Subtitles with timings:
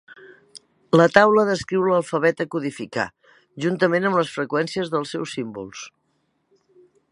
[0.99, 3.05] La taula descriu l'alfabet a codificar,
[3.67, 5.85] juntament amb les freqüències dels seus símbols.